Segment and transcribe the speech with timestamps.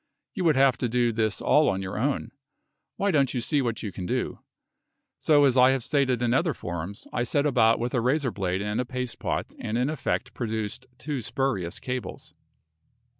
[0.33, 2.31] You would have to do this all on your own.
[2.95, 4.39] Why don't you see what you can do."
[5.19, 8.63] So as I have stated in other forums, I set about with a razor blade
[8.63, 12.33] and a paste pot and in effect produced two spurious cables.